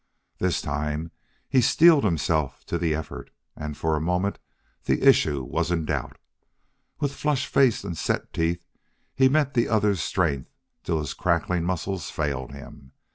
This 0.39 0.63
time 0.63 1.11
he 1.47 1.61
steeled 1.61 2.03
himself 2.03 2.65
to 2.65 2.79
the 2.79 2.95
effort, 2.95 3.29
and 3.55 3.77
for 3.77 3.95
a 3.95 4.01
moment 4.01 4.39
the 4.85 5.03
issue 5.03 5.43
was 5.43 5.69
in 5.69 5.85
doubt. 5.85 6.17
With 6.99 7.13
flushed 7.13 7.45
face 7.47 7.83
and 7.83 7.95
set 7.95 8.33
teeth 8.33 8.65
he 9.13 9.29
met 9.29 9.53
the 9.53 9.67
other's 9.69 10.01
strength 10.01 10.49
till 10.83 10.97
his 10.99 11.13
crackling 11.13 11.65
muscles 11.65 12.09
failed 12.09 12.51
him. 12.51 12.93